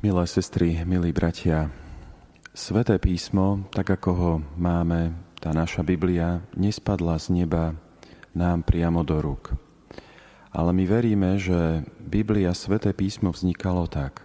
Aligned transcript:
Milé 0.00 0.24
sestry, 0.24 0.80
milí 0.88 1.12
bratia, 1.12 1.68
Sveté 2.56 2.96
písmo, 2.96 3.68
tak 3.68 4.00
ako 4.00 4.10
ho 4.16 4.32
máme, 4.56 5.12
tá 5.36 5.52
naša 5.52 5.84
Biblia, 5.84 6.40
nespadla 6.56 7.20
z 7.20 7.44
neba 7.44 7.76
nám 8.32 8.64
priamo 8.64 9.04
do 9.04 9.20
rúk. 9.20 9.52
Ale 10.56 10.72
my 10.72 10.88
veríme, 10.88 11.36
že 11.36 11.84
Biblia, 12.00 12.56
Sveté 12.56 12.96
písmo 12.96 13.28
vznikalo 13.28 13.92
tak, 13.92 14.24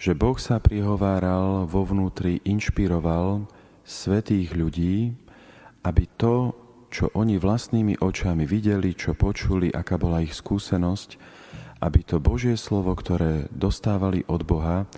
že 0.00 0.16
Boh 0.16 0.40
sa 0.40 0.56
prihováral 0.56 1.68
vo 1.68 1.84
vnútri, 1.84 2.40
inšpiroval 2.48 3.44
svetých 3.84 4.56
ľudí, 4.56 5.12
aby 5.84 6.08
to, 6.16 6.56
čo 6.88 7.12
oni 7.12 7.36
vlastnými 7.36 8.00
očami 8.00 8.48
videli, 8.48 8.96
čo 8.96 9.12
počuli, 9.12 9.68
aká 9.68 10.00
bola 10.00 10.24
ich 10.24 10.32
skúsenosť, 10.32 11.20
aby 11.78 12.02
to 12.02 12.18
Božie 12.18 12.58
slovo, 12.58 12.98
ktoré 12.98 13.46
dostávali 13.54 14.26
od 14.26 14.42
Boha, 14.42 14.90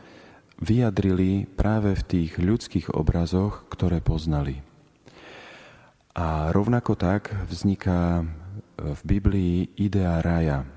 vyjadrili 0.61 1.49
práve 1.49 1.97
v 1.97 2.03
tých 2.05 2.37
ľudských 2.37 2.93
obrazoch, 2.93 3.65
ktoré 3.73 4.05
poznali. 4.05 4.61
A 6.13 6.53
rovnako 6.53 7.01
tak 7.01 7.33
vzniká 7.49 8.29
v 8.77 9.01
Biblii 9.05 9.73
idea 9.81 10.21
raja. 10.21 10.69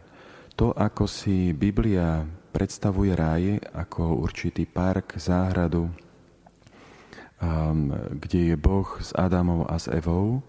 To, 0.56 0.72
ako 0.72 1.10
si 1.10 1.52
Biblia 1.52 2.24
predstavuje 2.54 3.12
ráj 3.18 3.58
ako 3.74 4.22
určitý 4.22 4.70
park, 4.70 5.18
záhradu, 5.18 5.90
um, 5.90 7.90
kde 8.22 8.54
je 8.54 8.56
Boh 8.56 8.86
s 9.02 9.10
Adamom 9.18 9.66
a 9.66 9.82
s 9.82 9.90
Evou, 9.90 10.38
uh, 10.38 10.42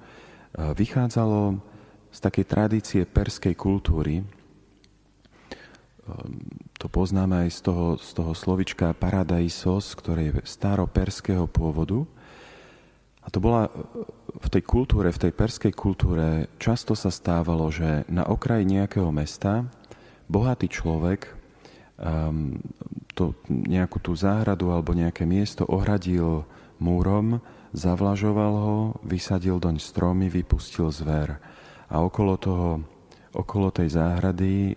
vychádzalo 0.77 1.57
z 2.13 2.19
takej 2.21 2.45
tradície 2.45 3.03
perskej 3.09 3.57
kultúry, 3.57 4.21
to 6.77 6.87
poznáme 6.93 7.49
aj 7.49 7.51
z 7.51 7.61
toho, 7.65 7.87
z 7.97 8.11
toho 8.13 8.33
slovička 8.37 8.93
paradaisos, 8.93 9.97
ktoré 9.97 10.31
je 10.31 10.45
staroperského 10.45 11.49
pôvodu. 11.49 12.05
A 13.25 13.33
to 13.33 13.41
bola 13.41 13.73
v 14.37 14.49
tej 14.53 14.63
kultúre, 14.69 15.09
v 15.09 15.23
tej 15.29 15.33
perskej 15.33 15.73
kultúre, 15.73 16.53
často 16.61 16.93
sa 16.93 17.09
stávalo, 17.09 17.73
že 17.73 18.05
na 18.13 18.29
okraji 18.29 18.69
nejakého 18.69 19.09
mesta 19.09 19.65
bohatý 20.29 20.69
človek 20.69 21.33
um, 21.97 22.61
to, 23.17 23.33
nejakú 23.49 23.97
tú 24.05 24.13
záhradu 24.13 24.69
alebo 24.69 24.93
nejaké 24.93 25.25
miesto 25.25 25.65
ohradil 25.65 26.45
múrom, 26.77 27.41
zavlažoval 27.73 28.55
ho, 28.55 28.77
vysadil 29.01 29.57
doň 29.57 29.81
stromy, 29.81 30.29
vypustil 30.29 30.93
zver. 30.93 31.41
A 31.89 32.05
okolo 32.05 32.37
toho 32.37 32.69
okolo 33.35 33.75
tej 33.75 33.99
záhrady 33.99 34.73
e, 34.73 34.75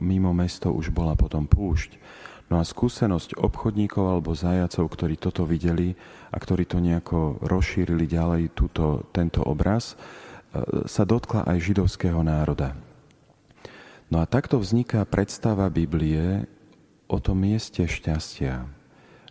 mimo 0.00 0.32
mesto 0.32 0.72
už 0.72 0.90
bola 0.90 1.12
potom 1.14 1.44
púšť. 1.44 2.00
No 2.48 2.56
a 2.56 2.64
skúsenosť 2.64 3.36
obchodníkov 3.36 4.04
alebo 4.08 4.32
zajacov, 4.32 4.88
ktorí 4.88 5.20
toto 5.20 5.44
videli 5.44 5.92
a 6.32 6.36
ktorí 6.40 6.64
to 6.64 6.80
nejako 6.80 7.36
rozšírili 7.44 8.08
ďalej 8.08 8.56
túto, 8.56 9.04
tento 9.12 9.44
obraz, 9.44 9.92
e, 9.92 9.96
sa 10.88 11.04
dotkla 11.04 11.44
aj 11.44 11.58
židovského 11.60 12.24
národa. 12.24 12.72
No 14.08 14.24
a 14.24 14.26
takto 14.26 14.56
vzniká 14.56 15.04
predstava 15.04 15.68
Biblie 15.68 16.48
o 17.12 17.20
tom 17.20 17.44
mieste 17.44 17.84
šťastia, 17.84 18.64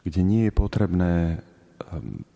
kde 0.05 0.21
nie 0.21 0.45
je 0.47 0.53
potrebné 0.53 1.13
e, 1.13 1.37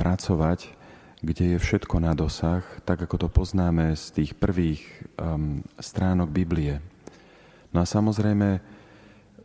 pracovať, 0.02 0.81
kde 1.22 1.56
je 1.56 1.58
všetko 1.62 2.02
na 2.02 2.18
dosah, 2.18 2.66
tak 2.82 3.06
ako 3.06 3.26
to 3.26 3.28
poznáme 3.30 3.94
z 3.94 4.06
tých 4.10 4.32
prvých 4.34 4.82
um, 5.22 5.62
stránok 5.78 6.34
Biblie. 6.34 6.82
No 7.70 7.82
a 7.82 7.86
samozrejme, 7.86 8.58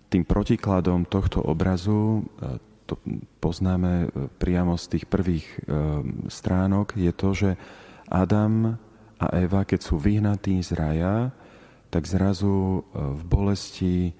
tým 0.08 0.24
protikladom 0.24 1.04
tohto 1.04 1.44
obrazu, 1.44 2.24
uh, 2.24 2.56
to 2.88 2.96
poznáme 3.44 4.08
uh, 4.08 4.32
priamo 4.40 4.80
z 4.80 4.96
tých 4.96 5.04
prvých 5.04 5.44
um, 5.68 6.24
stránok, 6.32 6.96
je 6.96 7.12
to, 7.12 7.28
že 7.36 7.50
Adam 8.08 8.80
a 9.20 9.26
Eva, 9.36 9.68
keď 9.68 9.80
sú 9.84 10.00
vyhnatí 10.00 10.56
z 10.64 10.72
raja, 10.76 11.28
tak 11.92 12.04
zrazu 12.04 12.84
v 12.92 13.22
bolesti 13.24 14.12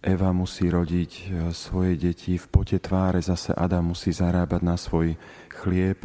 Eva 0.00 0.32
musí 0.32 0.70
rodiť 0.70 1.34
svoje 1.52 1.98
deti, 1.98 2.40
v 2.40 2.46
pote 2.48 2.78
tváre 2.80 3.20
zase 3.20 3.52
Adam 3.52 3.92
musí 3.92 4.14
zarábať 4.14 4.60
na 4.64 4.78
svoj 4.80 5.18
chlieb, 5.52 6.00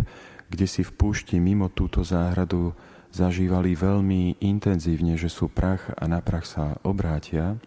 kde 0.53 0.69
si 0.69 0.85
v 0.85 0.93
púšti 0.93 1.41
mimo 1.41 1.65
túto 1.73 2.05
záhradu 2.05 2.77
zažívali 3.09 3.73
veľmi 3.73 4.37
intenzívne, 4.37 5.17
že 5.17 5.25
sú 5.25 5.49
prach 5.49 5.89
a 5.97 6.05
na 6.05 6.21
prach 6.21 6.45
sa 6.45 6.77
obrátia. 6.85 7.57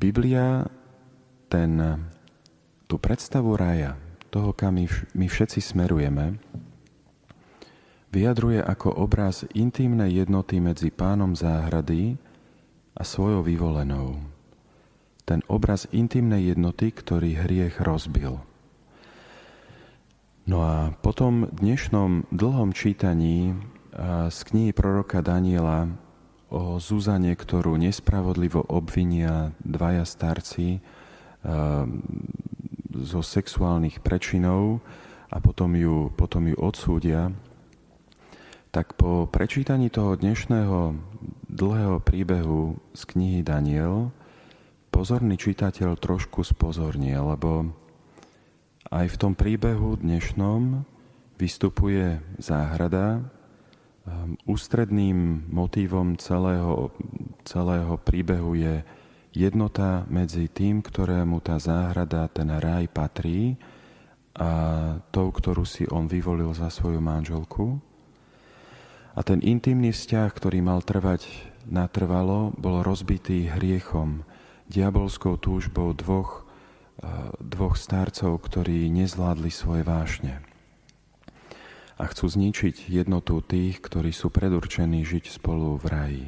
Biblia 0.00 0.64
ten, 1.52 1.76
tú 2.88 2.96
predstavu 2.96 3.52
raja, 3.52 4.00
toho, 4.32 4.56
kam 4.56 4.80
my, 4.80 5.26
všetci 5.28 5.60
smerujeme, 5.60 6.40
vyjadruje 8.16 8.64
ako 8.64 8.96
obraz 8.96 9.44
intimnej 9.52 10.24
jednoty 10.24 10.56
medzi 10.56 10.88
pánom 10.88 11.36
záhrady 11.36 12.16
a 12.96 13.04
svojou 13.04 13.44
vyvolenou. 13.44 14.24
Ten 15.28 15.44
obraz 15.52 15.84
intimnej 15.92 16.48
jednoty, 16.56 16.96
ktorý 16.96 17.44
hriech 17.44 17.76
rozbil. 17.84 18.40
No 20.46 20.62
a 20.62 20.94
po 21.02 21.10
tom 21.10 21.50
dnešnom 21.50 22.30
dlhom 22.30 22.70
čítaní 22.70 23.58
z 24.30 24.38
knihy 24.46 24.70
proroka 24.70 25.18
Daniela 25.18 25.90
o 26.54 26.78
Zuzane, 26.78 27.34
ktorú 27.34 27.74
nespravodlivo 27.74 28.62
obvinia 28.70 29.50
dvaja 29.66 30.06
starci 30.06 30.78
zo 32.94 33.20
sexuálnych 33.26 33.98
prečinov 33.98 34.86
a 35.34 35.42
potom 35.42 35.74
ju, 35.74 36.14
potom 36.14 36.46
ju 36.46 36.54
odsúdia, 36.62 37.34
tak 38.70 38.94
po 38.94 39.26
prečítaní 39.26 39.90
toho 39.90 40.14
dnešného 40.14 40.94
dlhého 41.50 41.98
príbehu 41.98 42.78
z 42.94 43.02
knihy 43.02 43.42
Daniel 43.42 44.14
pozorný 44.94 45.42
čitateľ 45.42 45.98
trošku 45.98 46.46
spozornie, 46.46 47.18
lebo 47.18 47.74
aj 48.90 49.06
v 49.10 49.16
tom 49.18 49.32
príbehu 49.34 49.98
dnešnom 49.98 50.86
vystupuje 51.36 52.22
záhrada. 52.38 53.18
Ehm, 53.18 54.38
ústredným 54.46 55.50
motívom 55.50 56.14
celého, 56.14 56.94
celého 57.42 57.98
príbehu 57.98 58.54
je 58.54 58.86
jednota 59.34 60.06
medzi 60.06 60.46
tým, 60.46 60.80
ktorému 60.80 61.42
tá 61.42 61.58
záhrada, 61.58 62.30
ten 62.30 62.46
raj 62.46 62.86
patrí 62.88 63.58
a 64.36 64.50
tou, 65.10 65.32
ktorú 65.32 65.66
si 65.66 65.84
on 65.90 66.06
vyvolil 66.06 66.54
za 66.54 66.70
svoju 66.70 67.02
manželku. 67.02 67.82
A 69.16 69.24
ten 69.24 69.40
intimný 69.40 69.96
vzťah, 69.96 70.28
ktorý 70.28 70.60
mal 70.60 70.84
trvať 70.84 71.24
natrvalo, 71.66 72.52
bol 72.54 72.84
rozbitý 72.84 73.48
hriechom, 73.48 74.22
diabolskou 74.68 75.40
túžbou 75.40 75.96
dvoch 75.96 76.45
dvoch 77.42 77.76
starcov, 77.76 78.40
ktorí 78.40 78.88
nezvládli 78.88 79.52
svoje 79.52 79.82
vášne 79.84 80.40
a 81.96 82.04
chcú 82.12 82.28
zničiť 82.28 82.92
jednotu 82.92 83.40
tých, 83.40 83.80
ktorí 83.80 84.12
sú 84.12 84.28
predurčení 84.28 85.00
žiť 85.00 85.32
spolu 85.40 85.80
v 85.80 85.86
raji. 85.88 86.26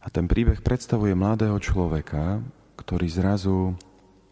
A 0.00 0.08
ten 0.08 0.24
príbeh 0.24 0.64
predstavuje 0.64 1.12
mladého 1.12 1.60
človeka, 1.60 2.40
ktorý 2.80 3.06
zrazu 3.12 3.76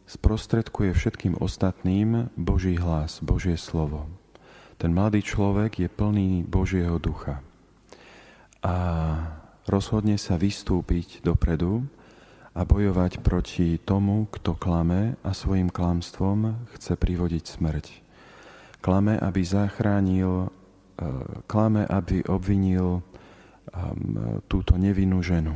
sprostredkuje 0.09 0.97
všetkým 0.97 1.37
ostatným 1.37 2.33
Boží 2.41 2.81
hlas, 2.81 3.21
Božie 3.21 3.61
slovo. 3.61 4.09
Ten 4.81 4.97
mladý 4.97 5.21
človek 5.21 5.77
je 5.85 5.89
plný 5.93 6.49
Božieho 6.49 6.97
ducha 6.97 7.45
a 8.65 8.75
rozhodne 9.69 10.19
sa 10.19 10.35
vystúpiť 10.41 11.23
dopredu 11.23 11.87
a 12.55 12.61
bojovať 12.65 13.21
proti 13.21 13.77
tomu, 13.81 14.29
kto 14.33 14.57
klame 14.57 15.17
a 15.25 15.31
svojim 15.33 15.73
klamstvom 15.73 16.69
chce 16.77 16.97
privodiť 16.97 17.45
smrť. 17.59 17.87
Klame, 18.81 19.19
aby 19.19 19.41
zachránil, 19.43 20.47
e, 20.47 20.49
klame, 21.51 21.85
aby 21.85 22.25
obvinil 22.29 23.03
túto 24.49 24.75
nevinnú 24.77 25.21
ženu. 25.21 25.55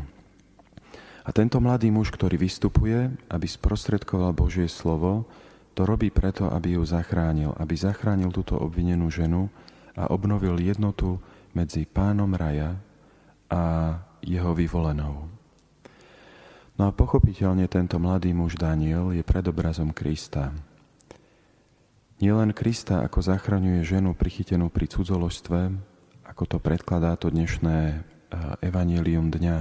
A 1.22 1.30
tento 1.30 1.62
mladý 1.62 1.94
muž, 1.94 2.10
ktorý 2.10 2.34
vystupuje, 2.34 3.14
aby 3.30 3.46
sprostredkoval 3.46 4.34
Božie 4.34 4.66
slovo, 4.66 5.30
to 5.72 5.86
robí 5.86 6.10
preto, 6.10 6.50
aby 6.50 6.76
ju 6.76 6.82
zachránil, 6.82 7.54
aby 7.56 7.74
zachránil 7.78 8.34
túto 8.34 8.58
obvinenú 8.58 9.08
ženu 9.08 9.48
a 9.94 10.10
obnovil 10.10 10.58
jednotu 10.58 11.22
medzi 11.54 11.86
pánom 11.86 12.28
raja 12.34 12.76
a 13.48 13.96
jeho 14.20 14.52
vyvolenou. 14.52 15.30
No 16.80 16.88
a 16.88 16.92
pochopiteľne 16.92 17.68
tento 17.68 18.00
mladý 18.00 18.32
muž 18.32 18.56
Daniel 18.56 19.12
je 19.12 19.20
predobrazom 19.20 19.92
Krista. 19.92 20.56
Nielen 22.22 22.56
Krista, 22.56 23.04
ako 23.04 23.20
zachraňuje 23.20 23.84
ženu 23.84 24.16
prichytenú 24.16 24.72
pri 24.72 24.88
cudzoložstve, 24.88 25.74
ako 26.22 26.44
to 26.48 26.56
predkladá 26.62 27.18
to 27.20 27.28
dnešné 27.28 28.00
evanelium 28.64 29.28
dňa, 29.28 29.58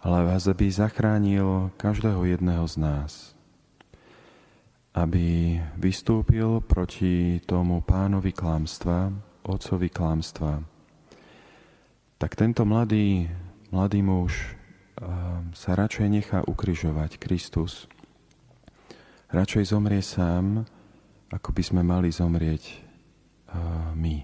ale 0.00 0.16
aby 0.32 0.66
zachránil 0.72 1.68
každého 1.76 2.24
jedného 2.24 2.64
z 2.64 2.76
nás. 2.80 3.12
Aby 4.96 5.60
vystúpil 5.76 6.64
proti 6.64 7.40
tomu 7.44 7.84
pánovi 7.84 8.32
klámstva, 8.32 9.12
otcovi 9.44 9.92
klámstva. 9.92 10.64
Tak 12.16 12.38
tento 12.38 12.64
mladý, 12.64 13.28
mladý 13.74 14.00
muž 14.00 14.56
sa 15.52 15.70
radšej 15.72 16.08
nechá 16.08 16.44
ukrižovať 16.44 17.16
Kristus. 17.16 17.88
Radšej 19.32 19.72
zomrie 19.72 20.04
sám, 20.04 20.68
ako 21.32 21.48
by 21.56 21.62
sme 21.64 21.80
mali 21.80 22.12
zomrieť 22.12 22.84
my. 23.96 24.16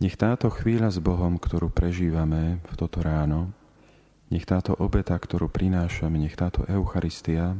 Nech 0.00 0.16
táto 0.16 0.48
chvíľa 0.48 0.92
s 0.92 1.00
Bohom, 1.00 1.36
ktorú 1.36 1.68
prežívame 1.68 2.60
v 2.64 2.74
toto 2.76 3.04
ráno, 3.04 3.52
nech 4.32 4.48
táto 4.48 4.72
obeta, 4.76 5.16
ktorú 5.16 5.48
prinášame, 5.52 6.16
nech 6.16 6.36
táto 6.36 6.64
Eucharistia 6.68 7.56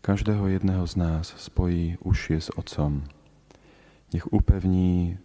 každého 0.00 0.48
jedného 0.52 0.84
z 0.88 0.94
nás 0.96 1.32
spojí 1.36 2.00
užšie 2.00 2.38
s 2.40 2.48
Otcom. 2.56 3.04
Nech 4.16 4.24
upevní 4.32 5.20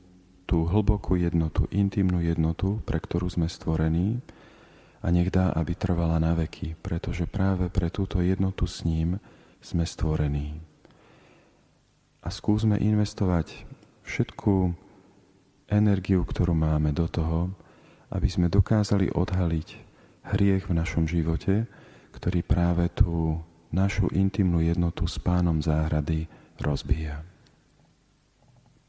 tú 0.45 0.67
hlbokú 0.67 1.17
jednotu, 1.17 1.65
intimnú 1.73 2.21
jednotu, 2.21 2.83
pre 2.85 2.99
ktorú 2.99 3.31
sme 3.31 3.47
stvorení 3.49 4.21
a 5.05 5.13
nech 5.13 5.29
dá, 5.29 5.53
aby 5.53 5.77
trvala 5.77 6.17
na 6.17 6.33
veky, 6.33 6.73
pretože 6.81 7.29
práve 7.29 7.69
pre 7.69 7.93
túto 7.93 8.25
jednotu 8.25 8.65
s 8.65 8.81
ním 8.81 9.21
sme 9.61 9.85
stvorení. 9.85 10.57
A 12.25 12.33
skúsme 12.33 12.81
investovať 12.81 13.69
všetku 14.01 14.73
energiu, 15.69 16.25
ktorú 16.25 16.57
máme 16.57 16.89
do 16.89 17.05
toho, 17.05 17.53
aby 18.09 18.25
sme 18.25 18.49
dokázali 18.49 19.13
odhaliť 19.13 19.69
hriech 20.33 20.65
v 20.65 20.73
našom 20.73 21.05
živote, 21.05 21.69
ktorý 22.17 22.41
práve 22.41 22.89
tú 22.89 23.37
našu 23.69 24.09
intimnú 24.09 24.57
jednotu 24.65 25.05
s 25.05 25.21
pánom 25.21 25.61
záhrady 25.61 26.25
rozbíja. 26.57 27.34